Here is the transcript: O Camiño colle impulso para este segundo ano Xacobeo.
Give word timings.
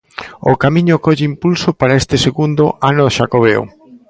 O 0.49 0.51
Camiño 0.63 0.95
colle 1.05 1.27
impulso 1.31 1.69
para 1.79 1.97
este 2.01 2.15
segundo 2.25 2.65
ano 2.89 3.05
Xacobeo. 3.15 3.63